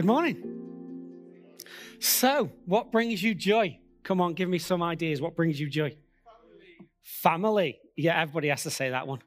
[0.00, 1.58] Good morning.
[1.98, 3.78] So, what brings you joy?
[4.02, 5.20] Come on, give me some ideas.
[5.20, 5.94] What brings you joy?
[6.24, 6.88] Family.
[7.02, 7.78] Family.
[7.98, 9.18] Yeah, everybody has to say that one.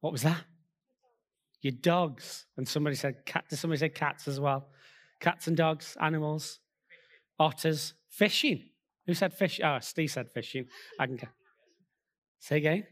[0.00, 0.42] What was that?
[1.62, 2.46] Your dogs.
[2.56, 3.44] And somebody said cat.
[3.48, 4.66] Did somebody say cats as well?
[5.20, 6.58] Cats and dogs, animals,
[7.38, 8.70] otters, fishing.
[9.06, 9.60] Who said fish?
[9.62, 10.66] Oh, Steve said fishing.
[10.98, 11.20] I can.
[12.40, 12.88] Say again.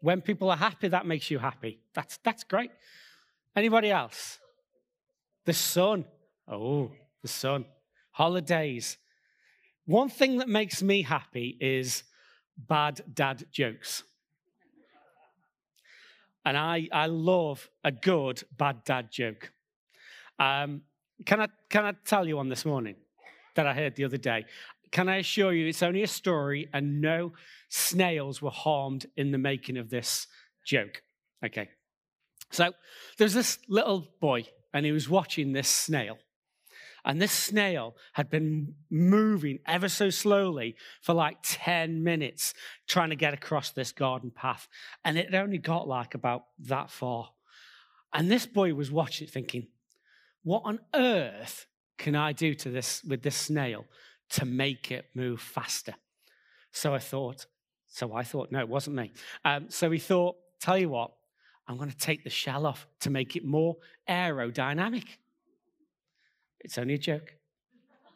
[0.00, 1.80] When people are happy, that makes you happy.
[1.92, 2.70] That's that's great.
[3.56, 4.38] Anybody else?
[5.44, 6.04] The sun.
[6.46, 6.90] Oh,
[7.22, 7.64] the sun.
[8.12, 8.98] Holidays.
[9.86, 12.04] One thing that makes me happy is
[12.56, 14.02] bad dad jokes.
[16.44, 19.52] And I, I love a good bad dad joke.
[20.38, 20.82] Um,
[21.24, 22.96] can, I, can I tell you one this morning
[23.54, 24.46] that I heard the other day?
[24.90, 27.32] Can I assure you it's only a story and no
[27.68, 30.26] snails were harmed in the making of this
[30.64, 31.02] joke?
[31.44, 31.68] Okay.
[32.50, 32.72] So
[33.18, 36.18] there's this little boy and he was watching this snail.
[37.04, 42.54] And this snail had been moving ever so slowly for like 10 minutes
[42.86, 44.68] trying to get across this garden path.
[45.04, 47.30] And it only got like about that far.
[48.12, 49.68] And this boy was watching it thinking,
[50.42, 51.66] what on earth
[51.98, 53.84] can I do to this with this snail
[54.30, 55.94] to make it move faster?
[56.72, 57.46] So I thought,
[57.86, 59.12] so I thought, no, it wasn't me.
[59.44, 61.12] Um, so he thought, tell you what,
[61.68, 63.76] I'm going to take the shell off to make it more
[64.08, 65.04] aerodynamic.
[66.60, 67.34] It's only a joke.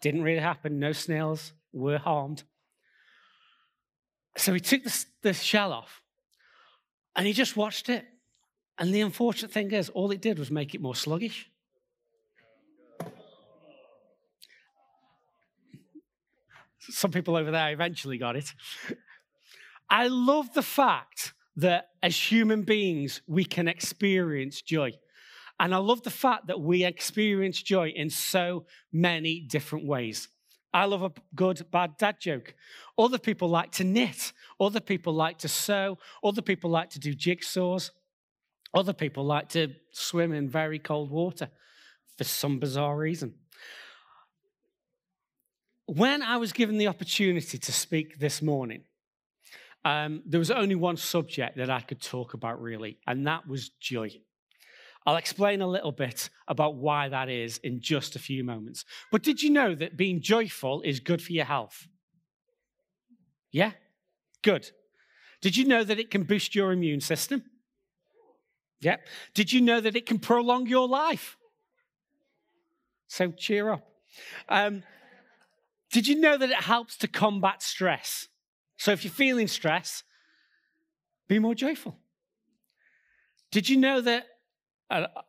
[0.00, 0.78] Didn't really happen.
[0.78, 2.44] No snails were harmed.
[4.36, 6.02] So he took the, the shell off
[7.14, 8.06] and he just watched it.
[8.78, 11.50] And the unfortunate thing is, all it did was make it more sluggish.
[16.78, 18.54] Some people over there eventually got it.
[19.90, 24.92] I love the fact that as human beings, we can experience joy.
[25.60, 30.28] And I love the fact that we experience joy in so many different ways.
[30.74, 32.54] I love a good, bad dad joke.
[32.98, 34.32] Other people like to knit.
[34.58, 35.98] Other people like to sew.
[36.24, 37.90] Other people like to do jigsaws.
[38.74, 41.50] Other people like to swim in very cold water
[42.16, 43.34] for some bizarre reason.
[45.86, 48.84] When I was given the opportunity to speak this morning,
[49.84, 53.70] um, there was only one subject that I could talk about really, and that was
[53.80, 54.10] joy.
[55.04, 58.84] I'll explain a little bit about why that is in just a few moments.
[59.10, 61.88] But did you know that being joyful is good for your health?
[63.50, 63.72] Yeah?
[64.42, 64.70] Good.
[65.40, 67.42] Did you know that it can boost your immune system?
[68.80, 68.96] Yeah.
[69.34, 71.36] Did you know that it can prolong your life?
[73.08, 73.86] So cheer up.
[74.48, 74.84] Um,
[75.90, 78.28] did you know that it helps to combat stress?
[78.82, 80.02] So if you're feeling stress,
[81.28, 81.96] be more joyful.
[83.52, 84.26] Did you know that?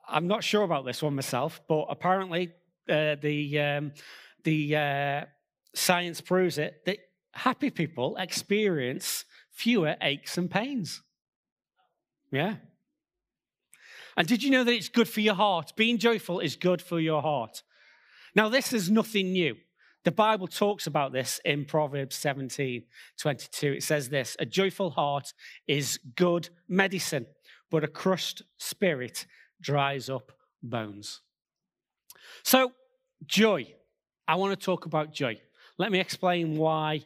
[0.10, 2.52] I'm not sure about this one myself, but apparently
[2.90, 3.92] uh, the um,
[4.44, 5.26] the uh,
[5.76, 6.98] science proves it that
[7.34, 11.04] happy people experience fewer aches and pains.
[12.32, 12.56] Yeah.
[14.18, 15.74] And did you know that it's good for your heart?
[15.76, 17.62] Being joyful is good for your heart.
[18.34, 19.58] Now, this is nothing new.
[20.04, 22.84] The Bible talks about this in Proverbs 17
[23.18, 23.74] 22.
[23.74, 25.34] It says this A joyful heart
[25.68, 27.26] is good medicine,
[27.72, 29.26] but a crushed spirit
[29.62, 30.32] dries up
[30.62, 31.22] bones.
[32.44, 32.74] So,
[33.26, 33.74] joy.
[34.28, 35.40] I want to talk about joy.
[35.78, 37.02] Let me explain why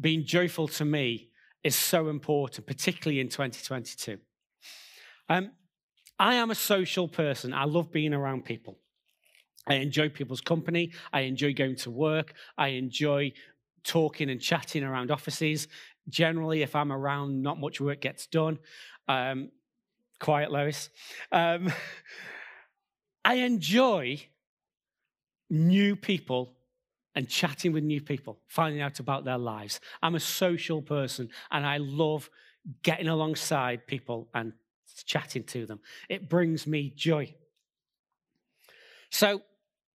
[0.00, 1.30] being joyful to me
[1.62, 4.18] is so important, particularly in 2022.
[5.28, 5.52] Um,
[6.18, 7.54] I am a social person.
[7.54, 8.78] I love being around people.
[9.70, 10.90] I enjoy people's company.
[11.12, 12.34] I enjoy going to work.
[12.58, 13.32] I enjoy
[13.84, 15.68] talking and chatting around offices.
[16.08, 18.58] Generally, if I'm around, not much work gets done.
[19.06, 19.52] Um,
[20.18, 20.90] quiet, Lois.
[21.30, 21.72] Um,
[23.24, 24.20] I enjoy
[25.48, 26.56] new people
[27.14, 29.78] and chatting with new people, finding out about their lives.
[30.02, 32.28] I'm a social person and I love
[32.82, 34.52] getting alongside people and
[35.04, 35.78] chatting to them.
[36.08, 37.34] It brings me joy.
[39.10, 39.42] So,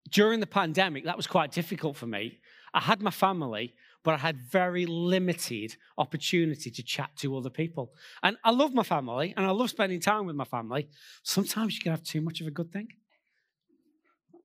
[0.10, 2.40] during the pandemic, that was quite difficult for me.
[2.74, 3.74] I had my family,
[4.04, 7.94] but I had very limited opportunity to chat to other people.
[8.22, 10.90] And I love my family and I love spending time with my family.
[11.24, 12.88] Sometimes you can have too much of a good thing.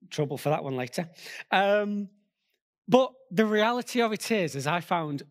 [0.08, 1.08] Trouble for that one later.
[1.50, 2.08] Um,
[2.88, 5.24] but the reality of it is, is I found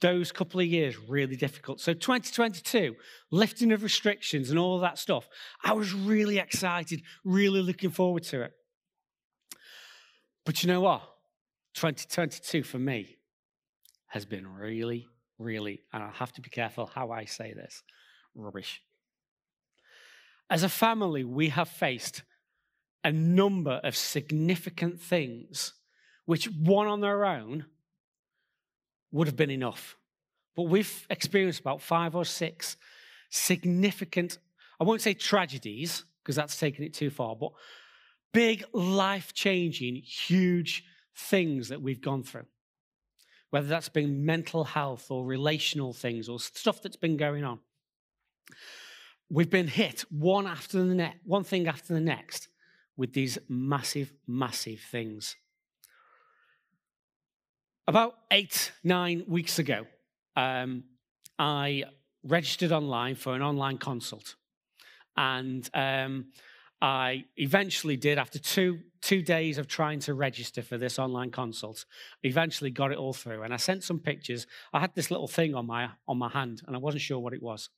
[0.00, 1.80] those couple of years really difficult.
[1.80, 2.94] So 2022,
[3.30, 5.28] lifting of restrictions and all that stuff,
[5.64, 8.52] I was really excited, really looking forward to it.
[10.44, 11.02] But you know what?
[11.74, 13.16] 2022 for me
[14.08, 15.06] has been really,
[15.38, 17.82] really, and I'll have to be careful how I say this
[18.34, 18.82] rubbish.
[20.50, 22.22] as a family, we have faced
[23.04, 25.74] a number of significant things
[26.24, 27.66] which, one on their own,
[29.10, 29.96] would have been enough.
[30.54, 32.76] But we've experienced about five or six
[33.30, 34.38] significant,
[34.78, 37.52] I won't say tragedies, because that's taking it too far, but
[38.32, 40.84] big, life changing, huge
[41.14, 42.46] things that we've gone through.
[43.50, 47.60] Whether that's been mental health or relational things or stuff that's been going on.
[49.28, 52.48] We've been hit one after the next, one thing after the next
[52.96, 55.36] with these massive, massive things.
[57.86, 59.86] About eight, nine weeks ago,
[60.36, 60.84] um,
[61.38, 61.84] I
[62.22, 64.36] registered online for an online consult.
[65.16, 66.26] And um,
[66.82, 71.84] I eventually did, after two, two days of trying to register for this online consult,
[72.24, 73.44] eventually got it all through.
[73.44, 74.48] And I sent some pictures.
[74.72, 77.34] I had this little thing on my, on my hand, and I wasn't sure what
[77.34, 77.70] it was.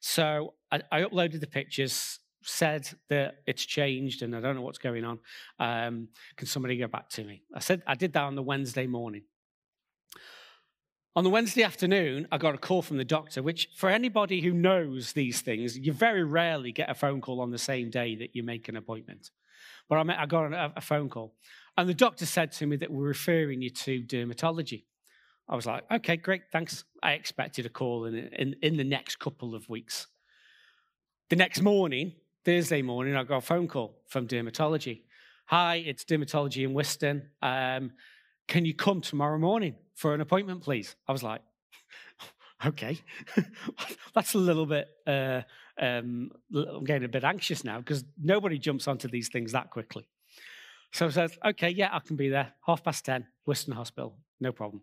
[0.00, 4.78] So I, I uploaded the pictures, said that it's changed and I don't know what's
[4.78, 5.18] going on.
[5.58, 7.42] Um, can somebody get back to me?
[7.54, 9.24] I said I did that on the Wednesday morning.
[11.16, 14.52] On the Wednesday afternoon, I got a call from the doctor, which, for anybody who
[14.52, 18.36] knows these things, you very rarely get a phone call on the same day that
[18.36, 19.30] you make an appointment.
[19.88, 21.34] But I, got a, phone call,
[21.76, 24.84] and the doctor said to me that we're referring you to dermatology.
[25.48, 26.84] I was like, okay, great, thanks.
[27.02, 30.06] I expected a call in, in, in the next couple of weeks.
[31.28, 32.12] The next morning,
[32.44, 35.02] Thursday morning, I got a phone call from dermatology.
[35.46, 37.30] Hi, it's dermatology in Wiston.
[37.42, 37.90] Um,
[38.50, 40.96] can you come tomorrow morning for an appointment, please?
[41.06, 41.40] I was like,
[42.66, 42.98] okay,
[44.14, 45.42] that's a little bit, uh,
[45.80, 50.08] um, I'm getting a bit anxious now because nobody jumps onto these things that quickly.
[50.92, 52.52] So I said, okay, yeah, I can be there.
[52.66, 54.82] Half past 10, Western Hospital, no problem.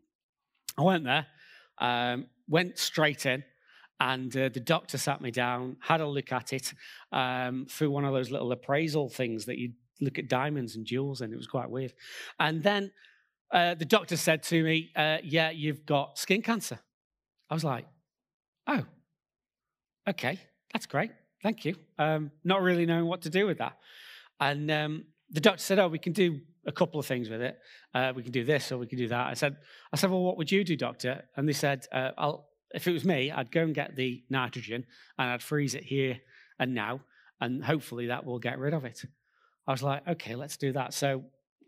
[0.78, 1.28] I went there,
[1.80, 3.44] um, went straight in,
[4.00, 6.74] and uh, the doctor sat me down, had a look at it
[7.12, 11.20] um, through one of those little appraisal things that you look at diamonds and jewels
[11.20, 11.94] and It was quite weird.
[12.40, 12.92] And then
[13.52, 16.80] uh, the doctor said to me, uh, Yeah, you've got skin cancer.
[17.50, 17.86] I was like,
[18.68, 18.84] Oh,
[20.10, 20.40] okay,
[20.74, 21.12] that's great.
[21.44, 21.76] Thank you.
[21.98, 23.78] Um, not really knowing what to do with that.
[24.40, 27.58] And um, the doctor said, Oh, we can do a couple of things with it.
[27.94, 29.28] Uh, we can do this or we can do that.
[29.28, 29.56] I said,
[29.94, 31.24] I said, Well, what would you do, doctor?
[31.36, 32.12] And they said, uh,
[32.72, 34.86] if it was me, I'd go and get the nitrogen
[35.18, 36.20] and I'd freeze it here
[36.60, 37.02] and now,
[37.40, 39.04] and hopefully that will get rid of it.
[39.68, 40.94] I was like, okay, let's do that.
[40.94, 41.24] So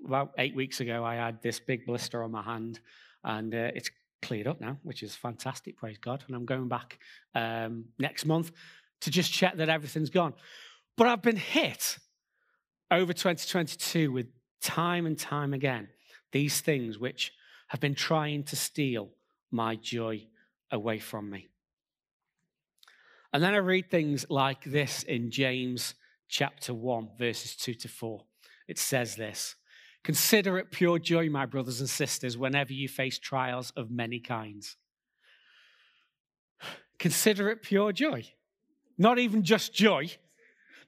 [0.05, 2.79] about eight weeks ago, I had this big blister on my hand,
[3.23, 3.89] and uh, it's
[4.21, 5.77] cleared up now, which is fantastic.
[5.77, 6.23] Praise God.
[6.27, 6.99] And I'm going back
[7.35, 8.51] um, next month
[9.01, 10.33] to just check that everything's gone.
[10.97, 11.97] But I've been hit
[12.91, 14.27] over 2022 with
[14.61, 15.87] time and time again
[16.31, 17.31] these things which
[17.67, 19.09] have been trying to steal
[19.51, 20.27] my joy
[20.71, 21.47] away from me.
[23.31, 25.93] And then I read things like this in James
[26.27, 28.23] chapter 1, verses 2 to 4.
[28.67, 29.55] It says this
[30.03, 34.77] Consider it pure joy, my brothers and sisters, whenever you face trials of many kinds.
[36.97, 38.25] Consider it pure joy.
[38.97, 40.11] Not even just joy,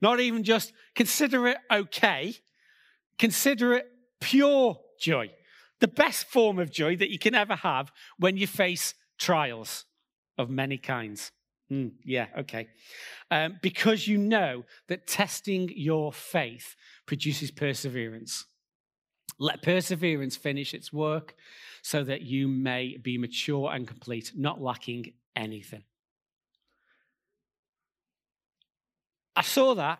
[0.01, 2.35] not even just consider it okay.
[3.17, 3.87] Consider it
[4.19, 5.31] pure joy.
[5.79, 9.85] The best form of joy that you can ever have when you face trials
[10.37, 11.31] of many kinds.
[11.71, 12.67] Mm, yeah, okay.
[13.29, 16.75] Um, because you know that testing your faith
[17.05, 18.45] produces perseverance.
[19.41, 21.33] Let perseverance finish its work
[21.81, 25.81] so that you may be mature and complete, not lacking anything.
[29.35, 29.97] I saw that,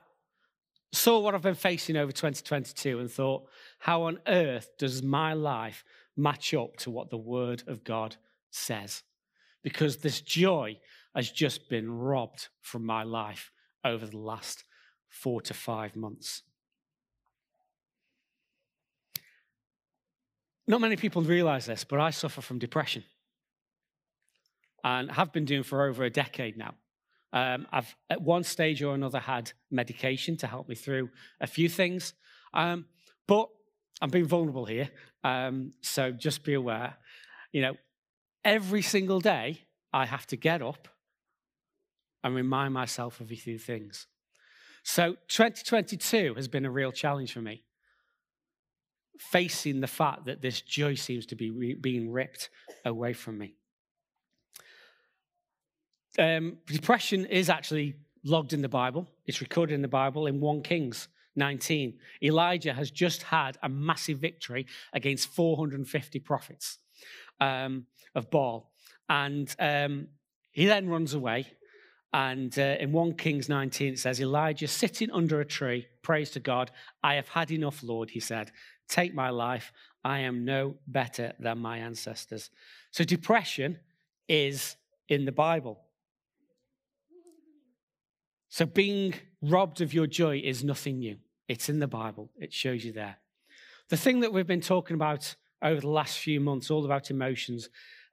[0.91, 3.47] saw what I've been facing over 2022, and thought,
[3.79, 5.83] how on earth does my life
[6.15, 8.17] match up to what the Word of God
[8.51, 9.01] says?
[9.63, 10.77] Because this joy
[11.15, 13.49] has just been robbed from my life
[13.83, 14.65] over the last
[15.09, 16.43] four to five months.
[20.67, 23.03] Not many people realize this, but I suffer from depression
[24.83, 26.75] and have been doing for over a decade now.
[27.33, 31.69] Um, I've at one stage or another had medication to help me through a few
[31.69, 32.13] things,
[32.53, 32.85] um,
[33.27, 33.47] but
[34.01, 34.89] I'm being vulnerable here,
[35.23, 36.95] um, so just be aware.
[37.53, 37.73] You know,
[38.43, 39.61] every single day
[39.93, 40.87] I have to get up
[42.23, 44.07] and remind myself of a few things.
[44.83, 47.63] So 2022 has been a real challenge for me
[49.29, 52.49] facing the fact that this joy seems to be re- being ripped
[52.85, 53.53] away from me.
[56.17, 59.07] Um, depression is actually logged in the Bible.
[59.25, 61.97] It's recorded in the Bible in 1 Kings 19.
[62.23, 66.79] Elijah has just had a massive victory against 450 prophets
[67.39, 67.85] um,
[68.15, 68.71] of Baal.
[69.07, 70.07] And um,
[70.51, 71.47] he then runs away
[72.13, 76.39] And uh, in 1 Kings 19, it says, Elijah sitting under a tree, prays to
[76.39, 76.71] God,
[77.03, 78.51] I have had enough, Lord, he said.
[78.89, 79.71] Take my life.
[80.03, 82.49] I am no better than my ancestors.
[82.91, 83.79] So depression
[84.27, 84.75] is
[85.07, 85.79] in the Bible.
[88.49, 91.17] So being robbed of your joy is nothing new.
[91.47, 93.17] It's in the Bible, it shows you there.
[93.89, 97.69] The thing that we've been talking about over the last few months, all about emotions,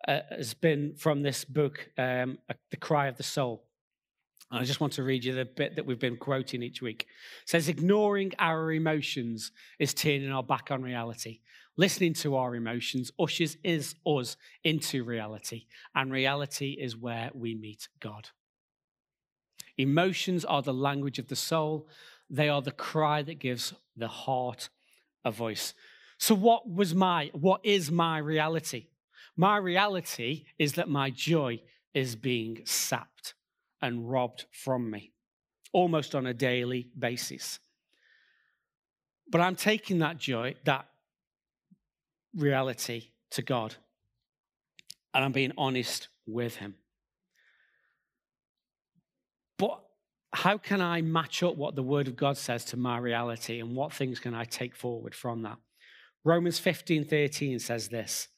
[0.07, 2.39] uh, has been from this book, um,
[2.71, 3.65] The Cry of the Soul.
[4.51, 7.07] I just want to read you the bit that we've been quoting each week.
[7.43, 11.41] It says, Ignoring our emotions is turning our back on reality.
[11.77, 17.89] Listening to our emotions ushers is us into reality, and reality is where we meet
[18.01, 18.31] God.
[19.77, 21.87] Emotions are the language of the soul,
[22.31, 24.71] they are the cry that gives the heart
[25.25, 25.75] a voice.
[26.19, 28.89] So, what was my, what is my reality?
[29.37, 31.61] My reality is that my joy
[31.95, 33.18] is being sapped
[33.81, 35.13] and robbed from me
[35.73, 37.59] almost on a daily basis.
[39.31, 40.87] But I'm taking that joy, that
[42.35, 43.75] reality to God,
[45.13, 46.75] and I'm being honest with Him.
[49.59, 49.81] But
[50.33, 53.77] how can I match up what the Word of God says to my reality, and
[53.77, 55.59] what things can I take forward from that?
[56.25, 58.29] Romans 15 13 says this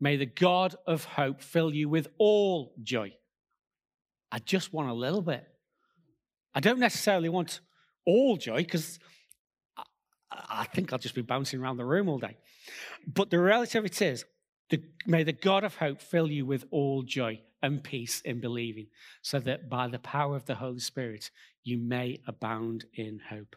[0.00, 3.12] May the God of hope fill you with all joy
[4.30, 5.46] I just want a little bit.
[6.54, 7.60] I don't necessarily want
[8.04, 8.98] all joy because
[9.76, 9.84] I,
[10.32, 12.36] I, think I'll just be bouncing around the room all day.
[13.06, 14.24] But the reality of it is,
[14.70, 18.86] the, may the God of hope fill you with all joy and peace in believing,
[19.22, 21.30] so that by the power of the Holy Spirit
[21.62, 23.56] you may abound in hope.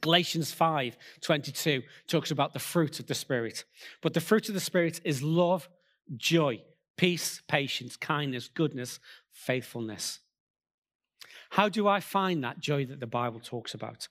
[0.00, 3.64] Galatians 5 22 talks about the fruit of the Spirit.
[4.02, 5.68] But the fruit of the Spirit is love,
[6.16, 6.62] joy,
[6.96, 9.00] peace, patience, kindness, goodness,
[9.36, 10.20] faithfulness.
[11.50, 14.08] How do I find that joy that the Bible talks about?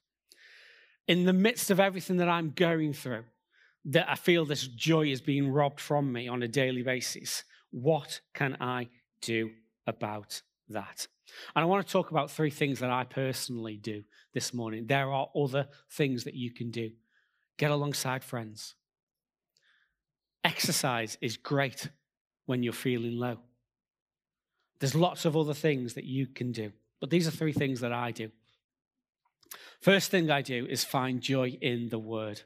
[1.08, 3.25] In the midst of everything that I'm going through,
[3.86, 8.22] that I feel this joy is being robbed from me on a daily basis, what
[8.34, 8.89] can I
[9.22, 9.51] do
[9.86, 11.08] about that?
[11.55, 14.03] And I want to talk about three things that I personally do
[14.34, 14.86] this morning.
[14.86, 16.91] There are other things that you can do.
[17.58, 18.75] Get alongside friends.
[20.44, 21.89] Exercise is great
[22.46, 23.39] when you're feeling low.
[24.79, 27.94] There's lots of other things that you can do, but these are three things that
[27.94, 28.32] I do.
[29.82, 32.41] First thing I do is find joy in the word.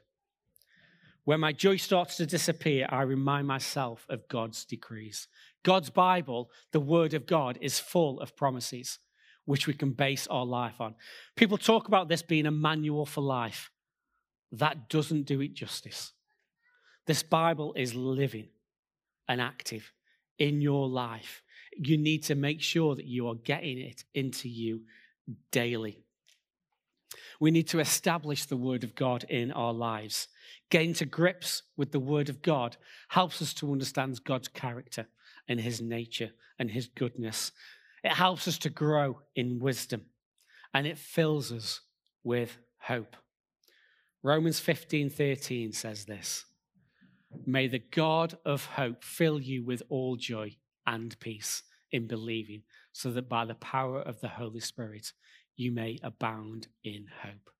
[1.24, 5.28] When my joy starts to disappear, I remind myself of God's decrees.
[5.62, 8.98] God's Bible, the Word of God, is full of promises
[9.44, 10.94] which we can base our life on.
[11.36, 13.70] People talk about this being a manual for life.
[14.52, 16.12] That doesn't do it justice.
[17.06, 18.48] This Bible is living
[19.28, 19.92] and active
[20.38, 21.42] in your life.
[21.82, 24.82] You need to make sure that you are getting it into you
[25.50, 25.98] daily.
[27.40, 30.28] We need to establish the Word of God in our lives.
[30.68, 32.76] Getting to grips with the Word of God
[33.08, 35.06] helps us to understand God's character
[35.48, 37.50] and His nature and His goodness.
[38.04, 40.02] It helps us to grow in wisdom
[40.74, 41.80] and it fills us
[42.22, 43.16] with hope.
[44.22, 46.44] Romans 15 13 says this
[47.46, 50.56] May the God of hope fill you with all joy
[50.86, 55.12] and peace in believing, so that by the power of the Holy Spirit
[55.56, 57.50] you may abound in hope.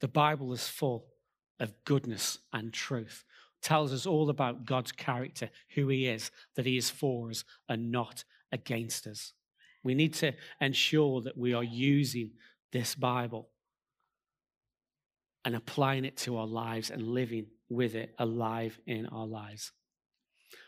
[0.00, 1.06] The Bible is full
[1.60, 3.24] of goodness and truth.
[3.62, 7.90] Tells us all about God's character, who He is, that He is for us and
[7.90, 9.32] not against us.
[9.82, 12.32] We need to ensure that we are using
[12.72, 13.48] this Bible
[15.44, 19.72] and applying it to our lives and living with it alive in our lives.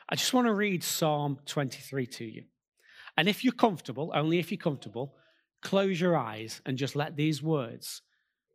[0.08, 2.44] I just want to read Psalm 23 to you.
[3.16, 5.14] And if you're comfortable, only if you're comfortable,
[5.62, 8.02] close your eyes and just let these words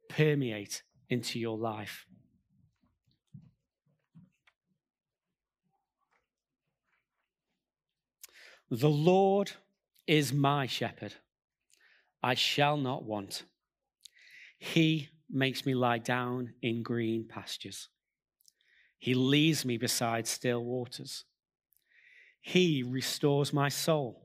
[0.10, 2.06] permeate into your life.
[8.72, 9.52] The Lord
[10.08, 11.14] is my shepherd.
[12.24, 13.44] I shall not want.
[14.58, 17.90] He makes me lie down in green pastures.
[18.98, 21.26] He leads me beside still waters.
[22.42, 24.25] He restores my soul.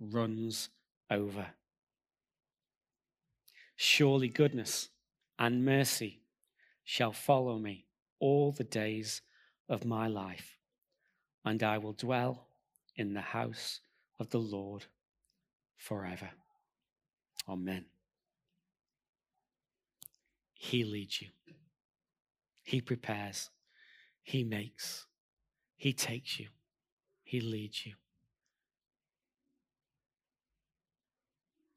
[0.00, 0.68] runs
[1.10, 1.46] over.
[3.76, 4.88] Surely goodness
[5.38, 6.20] and mercy
[6.84, 7.86] shall follow me
[8.18, 9.22] all the days
[9.68, 10.56] of my life,
[11.44, 12.48] and I will dwell
[12.96, 13.80] in the house
[14.18, 14.86] of the Lord
[15.76, 16.30] forever.
[17.48, 17.84] Amen.
[20.54, 21.28] He leads you,
[22.62, 23.50] He prepares,
[24.22, 25.06] He makes,
[25.76, 26.48] He takes you,
[27.22, 27.94] He leads you.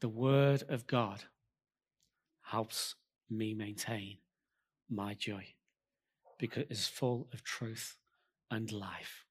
[0.01, 1.24] The Word of God
[2.41, 2.96] helps
[3.29, 4.17] me maintain
[4.89, 5.46] my joy
[6.39, 7.98] because it's full of truth
[8.50, 9.25] and life.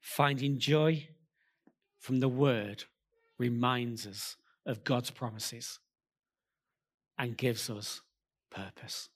[0.00, 1.08] Finding joy
[1.98, 2.84] from the Word
[3.36, 5.80] reminds us of God's promises
[7.18, 8.00] and gives us
[8.48, 9.08] purpose.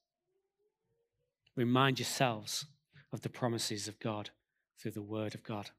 [1.55, 2.67] Remind yourselves
[3.13, 4.31] of the promises of God
[4.77, 5.71] through the Word of God.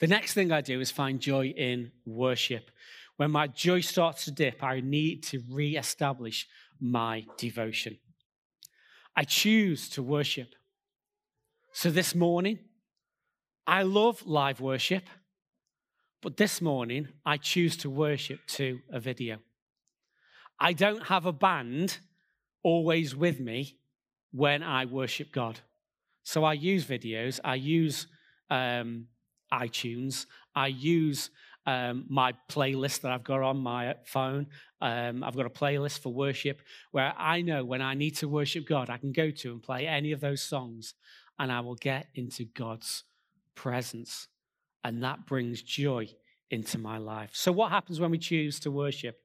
[0.00, 2.70] The next thing I do is find joy in worship.
[3.16, 6.48] When my joy starts to dip, I need to re establish
[6.80, 7.98] my devotion.
[9.14, 10.54] I choose to worship.
[11.72, 12.60] So this morning,
[13.66, 15.04] I love live worship,
[16.22, 19.38] but this morning, I choose to worship to a video.
[20.58, 21.98] I don't have a band
[22.62, 23.78] always with me
[24.32, 25.60] when I worship God.
[26.22, 28.06] So I use videos, I use
[28.48, 29.06] um,
[29.52, 30.26] iTunes.
[30.54, 31.30] I use
[31.66, 34.46] um, my playlist that I've got on my phone.
[34.80, 38.66] Um, I've got a playlist for worship where I know when I need to worship
[38.66, 40.94] God, I can go to and play any of those songs
[41.38, 43.04] and I will get into God's
[43.54, 44.28] presence.
[44.84, 46.08] And that brings joy
[46.50, 47.30] into my life.
[47.32, 49.20] So, what happens when we choose to worship?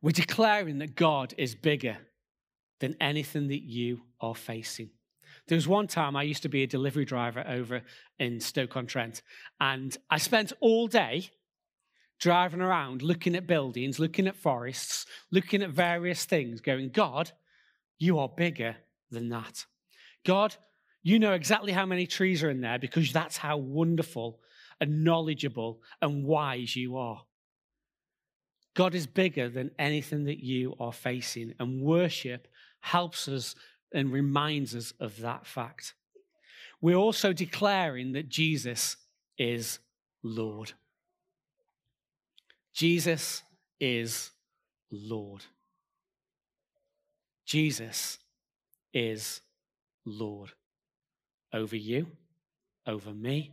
[0.00, 1.96] We're declaring that God is bigger
[2.80, 4.90] than anything that you are facing.
[5.48, 7.82] There was one time I used to be a delivery driver over
[8.18, 9.22] in Stoke-on-Trent,
[9.60, 11.30] and I spent all day
[12.20, 17.32] driving around looking at buildings, looking at forests, looking at various things, going, God,
[17.98, 18.76] you are bigger
[19.10, 19.66] than that.
[20.24, 20.54] God,
[21.02, 24.38] you know exactly how many trees are in there because that's how wonderful
[24.80, 27.22] and knowledgeable and wise you are.
[28.74, 32.46] God is bigger than anything that you are facing, and worship
[32.80, 33.54] helps us
[33.94, 35.94] and reminds us of that fact.
[36.80, 38.96] We're also declaring that Jesus
[39.38, 39.78] is
[40.22, 40.72] Lord.
[42.72, 43.42] Jesus
[43.80, 44.30] is
[44.90, 45.44] Lord.
[47.44, 48.18] Jesus
[48.92, 49.40] is
[50.04, 50.52] Lord
[51.52, 52.06] over you,
[52.86, 53.52] over me,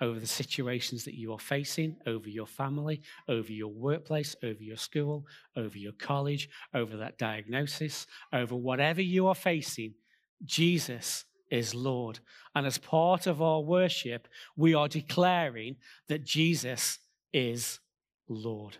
[0.00, 4.76] over the situations that you are facing, over your family, over your workplace, over your
[4.76, 9.94] school, over your college, over that diagnosis, over whatever you are facing,
[10.44, 12.20] Jesus is Lord.
[12.54, 15.76] And as part of our worship, we are declaring
[16.08, 16.98] that Jesus
[17.32, 17.80] is
[18.28, 18.78] Lord.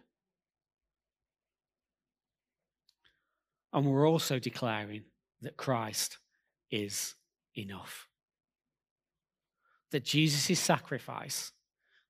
[3.72, 5.04] And we're also declaring
[5.42, 6.18] that Christ
[6.70, 7.14] is
[7.56, 8.09] enough
[9.90, 11.52] that Jesus' sacrifice,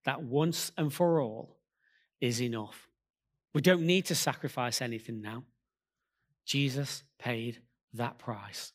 [0.04, 1.56] that once and for all,
[2.20, 2.88] is enough.
[3.54, 5.44] We don't need to sacrifice anything now.
[6.44, 7.60] Jesus paid
[7.94, 8.72] that price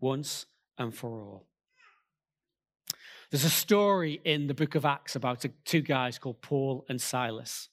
[0.00, 0.46] once
[0.78, 1.46] and for all.
[3.30, 7.68] There's a story in the book of Acts about two guys called Paul and Silas.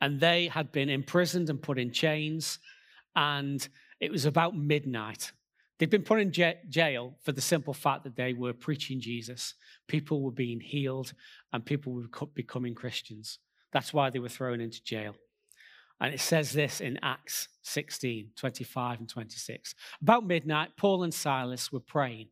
[0.00, 2.58] And they had been imprisoned and put in chains.
[3.14, 3.66] And
[4.00, 5.32] it was about midnight.
[5.78, 9.54] They'd been put in jail for the simple fact that they were preaching Jesus.
[9.88, 11.12] People were being healed
[11.52, 13.38] and people were becoming Christians.
[13.72, 15.16] That's why they were thrown into jail.
[16.00, 19.74] And it says this in Acts 16 25 and 26.
[20.00, 22.28] About midnight, Paul and Silas were praying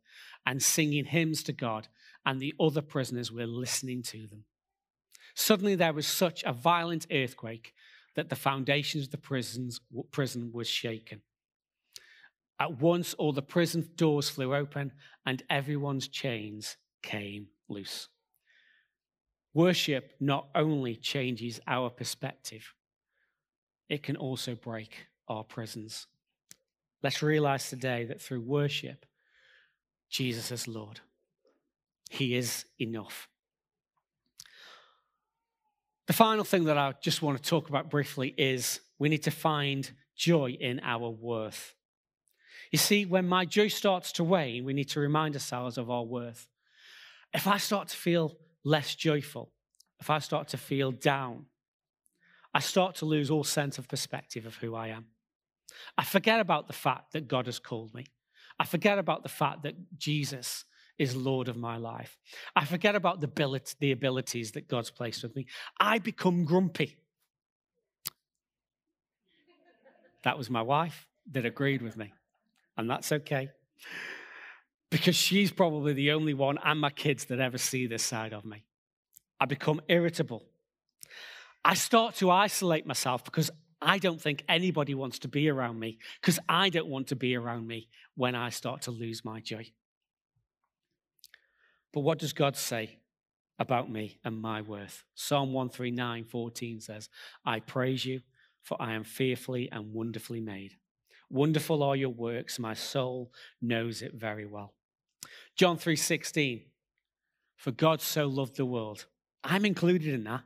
[0.47, 1.89] and singing hymns to God,
[2.27, 4.45] and the other prisoners were listening to them.
[5.35, 7.73] Suddenly, there was such a violent earthquake
[8.15, 11.23] that the foundations of the prisons, prison was shaken.
[12.63, 14.93] At once, all the prison doors flew open
[15.27, 18.07] and everyone's chains came loose.
[19.53, 22.73] Worship not only changes our perspective,
[23.89, 26.07] it can also break our prisons.
[27.03, 29.07] Let's realize today that through worship,
[30.09, 31.01] Jesus is Lord.
[32.11, 33.29] He is enough.
[36.07, 39.33] The final thing that I just want to talk about briefly is we need to
[39.33, 41.75] find joy in our worth.
[42.73, 46.03] You see, when my joy starts to wane, we need to remind ourselves of our
[46.03, 46.49] worth.
[47.33, 49.53] If I start to feel less joyful,
[50.01, 51.47] if I start to feel down,
[52.55, 55.07] I start to lose all sense of perspective of who I am.
[55.97, 58.07] I forget about the fact that God has called me.
[58.59, 60.65] I forget about the fact that Jesus
[60.99, 62.19] is Lord of my life.
[62.55, 65.47] I forget about the, the abilities that God's placed with me.
[65.81, 66.97] I become grumpy.
[70.25, 72.13] That was my wife that agreed with me,
[72.77, 73.51] and that's okay.
[74.91, 78.45] Because she's probably the only one and my kids that ever see this side of
[78.45, 78.65] me.
[79.41, 80.45] I become irritable.
[81.65, 85.99] I start to isolate myself because I don't think anybody wants to be around me
[86.21, 89.67] because I don't want to be around me when I start to lose my joy.
[91.93, 92.99] But what does God say
[93.59, 95.05] about me and my worth?
[95.15, 97.09] Psalm 139 14 says,
[97.45, 98.23] I praise you,
[98.63, 100.77] for I am fearfully and wonderfully made.
[101.33, 104.75] Wonderful are your works, my soul knows it very well.
[105.57, 106.67] John 3:16
[107.57, 109.07] For God so loved the world.
[109.43, 110.45] I'm included in that.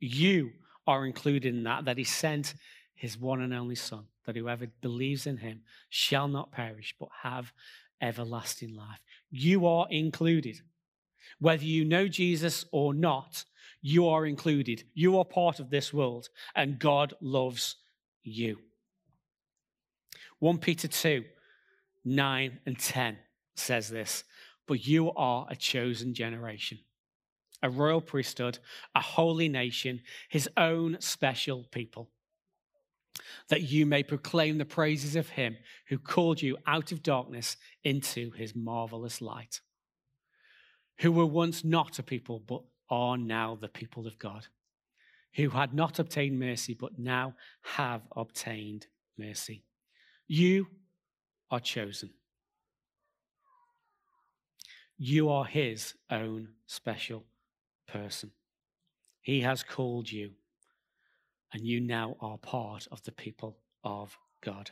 [0.00, 0.52] You
[0.86, 2.54] are included in that that he sent
[2.94, 7.52] his one and only son that whoever believes in him shall not perish but have
[8.00, 9.00] everlasting life.
[9.30, 10.62] You are included.
[11.38, 13.44] Whether you know Jesus or not,
[13.82, 14.84] you are included.
[14.94, 17.76] You are part of this world, and God loves
[18.22, 18.60] you.
[20.44, 21.24] 1 Peter 2
[22.04, 23.16] 9 and 10
[23.56, 24.24] says this
[24.66, 26.80] But you are a chosen generation,
[27.62, 28.58] a royal priesthood,
[28.94, 32.10] a holy nation, his own special people,
[33.48, 35.56] that you may proclaim the praises of him
[35.88, 39.60] who called you out of darkness into his marvelous light
[40.98, 44.48] who were once not a people, but are now the people of God,
[45.36, 49.64] who had not obtained mercy, but now have obtained mercy.
[50.26, 50.66] You
[51.50, 52.10] are chosen.
[54.96, 57.24] You are his own special
[57.88, 58.30] person.
[59.20, 60.32] He has called you,
[61.52, 64.70] and you now are part of the people of God.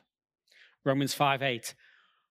[0.85, 1.75] Romans 5 8.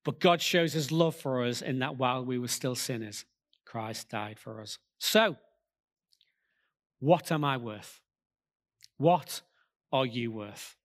[0.04, 3.26] But God shows his love for us in that while we were still sinners,
[3.66, 4.80] Christ died for us.
[4.98, 5.36] So,
[7.00, 8.02] what am I worth?
[8.98, 9.42] What
[9.92, 10.76] are you worth?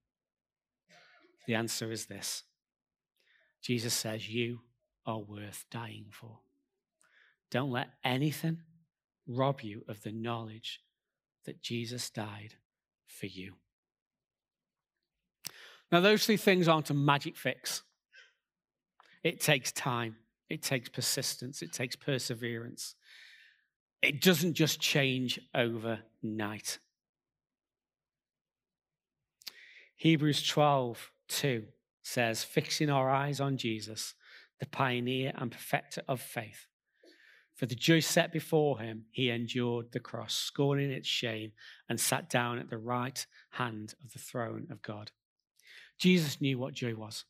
[1.47, 2.43] The answer is this
[3.63, 4.61] Jesus says, You
[5.07, 6.39] are worth dying for.
[7.51, 8.59] Don't let anything
[9.27, 10.81] rob you of the knowledge
[11.45, 12.55] that Jesus died
[13.07, 13.55] for you.
[15.93, 17.83] Now, those three things aren't a magic fix.
[19.23, 20.17] It takes time.
[20.49, 22.95] It takes persistence, it takes perseverance.
[24.03, 26.79] It doesn't just change overnight.
[29.97, 31.65] Hebrews 12, 2
[32.03, 34.15] says, fixing our eyes on Jesus,
[34.61, 36.67] the pioneer and perfecter of faith.
[37.55, 41.53] For the joy set before him, he endured the cross, scorning its shame,
[41.89, 45.11] and sat down at the right hand of the throne of God.
[45.99, 47.25] Jesus knew what joy was.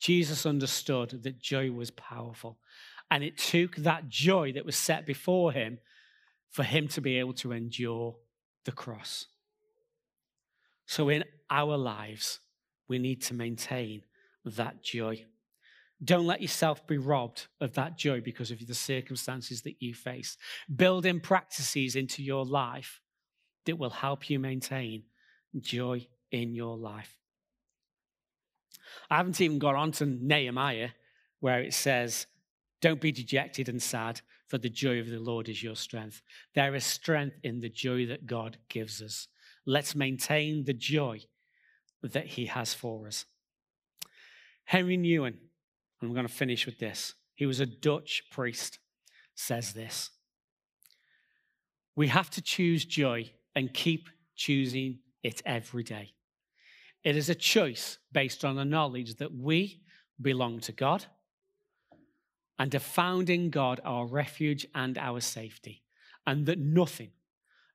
[0.00, 2.58] Jesus understood that joy was powerful.
[3.10, 5.78] And it took that joy that was set before him
[6.50, 8.16] for him to be able to endure
[8.64, 9.26] the cross.
[10.90, 12.40] So in our lives,
[12.88, 14.02] we need to maintain
[14.44, 15.24] that joy.
[16.02, 20.36] Don't let yourself be robbed of that joy because of the circumstances that you face.
[20.74, 23.00] Build in practices into your life
[23.66, 25.04] that will help you maintain
[25.60, 27.16] joy in your life.
[29.08, 30.88] I haven't even got on to Nehemiah,
[31.38, 32.26] where it says,
[32.80, 36.20] Don't be dejected and sad, for the joy of the Lord is your strength.
[36.56, 39.28] There is strength in the joy that God gives us.
[39.66, 41.20] Let's maintain the joy
[42.02, 43.26] that he has for us.
[44.64, 45.38] Henry Nouwen, and
[46.02, 47.14] I'm going to finish with this.
[47.34, 48.78] He was a Dutch priest,
[49.34, 50.10] says this.
[51.96, 56.14] We have to choose joy and keep choosing it every day.
[57.02, 59.82] It is a choice based on the knowledge that we
[60.20, 61.06] belong to God
[62.58, 65.82] and have found in God our refuge and our safety,
[66.26, 67.10] and that nothing,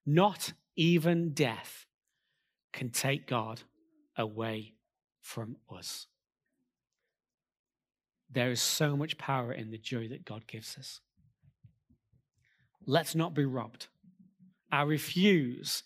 [0.06, 1.86] not even death,
[2.74, 3.62] can take God
[4.18, 4.74] away
[5.22, 6.08] from us.
[8.30, 11.00] There is so much power in the joy that God gives us.
[12.86, 13.88] Let's not be robbed.
[14.72, 15.84] I refuse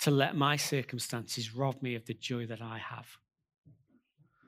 [0.00, 3.06] to let my circumstances rob me of the joy that I have.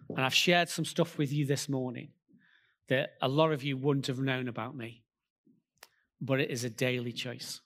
[0.09, 2.11] And I've shared some stuff with you this morning
[2.89, 5.03] that a lot of you wouldn't have known about me,
[6.21, 7.61] but it is a daily choice.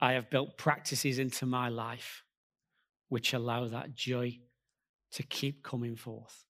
[0.00, 2.24] I have built practices into my life
[3.08, 4.38] which allow that joy
[5.12, 6.46] to keep coming forth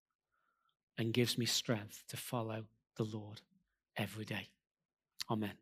[0.98, 2.64] and gives me strength to follow
[2.96, 3.40] the Lord
[3.96, 4.50] every day.
[5.30, 5.54] Amen.